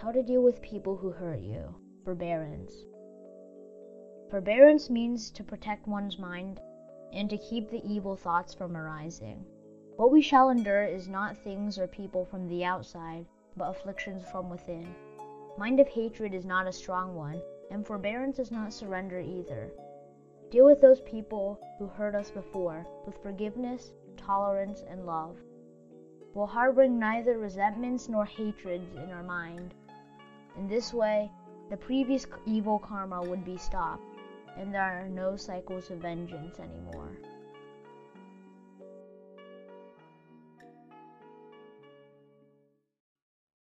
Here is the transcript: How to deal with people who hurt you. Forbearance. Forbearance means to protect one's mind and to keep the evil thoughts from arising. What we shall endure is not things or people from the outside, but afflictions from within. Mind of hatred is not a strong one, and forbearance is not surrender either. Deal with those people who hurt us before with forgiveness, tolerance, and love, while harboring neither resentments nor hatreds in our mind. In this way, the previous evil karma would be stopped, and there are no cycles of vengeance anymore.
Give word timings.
How 0.00 0.10
to 0.10 0.22
deal 0.22 0.42
with 0.42 0.60
people 0.60 0.96
who 0.96 1.10
hurt 1.10 1.40
you. 1.40 1.74
Forbearance. 2.04 2.74
Forbearance 4.28 4.90
means 4.90 5.30
to 5.30 5.44
protect 5.44 5.86
one's 5.86 6.18
mind 6.18 6.60
and 7.12 7.30
to 7.30 7.38
keep 7.38 7.70
the 7.70 7.82
evil 7.84 8.16
thoughts 8.16 8.52
from 8.52 8.76
arising. 8.76 9.46
What 9.96 10.10
we 10.10 10.20
shall 10.20 10.50
endure 10.50 10.84
is 10.84 11.08
not 11.08 11.36
things 11.36 11.78
or 11.78 11.86
people 11.86 12.24
from 12.24 12.48
the 12.48 12.64
outside, 12.64 13.26
but 13.56 13.70
afflictions 13.70 14.24
from 14.24 14.50
within. 14.50 14.94
Mind 15.56 15.78
of 15.78 15.86
hatred 15.86 16.34
is 16.34 16.44
not 16.44 16.66
a 16.66 16.72
strong 16.72 17.14
one, 17.14 17.40
and 17.70 17.86
forbearance 17.86 18.40
is 18.40 18.50
not 18.50 18.72
surrender 18.72 19.20
either. 19.20 19.72
Deal 20.50 20.64
with 20.64 20.80
those 20.80 21.00
people 21.02 21.60
who 21.78 21.86
hurt 21.86 22.16
us 22.16 22.32
before 22.32 22.84
with 23.06 23.22
forgiveness, 23.22 23.92
tolerance, 24.16 24.82
and 24.88 25.06
love, 25.06 25.38
while 26.34 26.46
harboring 26.46 26.98
neither 26.98 27.38
resentments 27.38 28.08
nor 28.08 28.24
hatreds 28.24 28.94
in 28.96 29.10
our 29.10 29.22
mind. 29.22 29.72
In 30.56 30.68
this 30.68 30.92
way, 30.92 31.30
the 31.70 31.76
previous 31.76 32.26
evil 32.44 32.78
karma 32.78 33.22
would 33.22 33.44
be 33.44 33.56
stopped, 33.56 34.02
and 34.58 34.74
there 34.74 34.82
are 34.82 35.08
no 35.08 35.36
cycles 35.36 35.90
of 35.90 35.98
vengeance 35.98 36.58
anymore. 36.58 37.16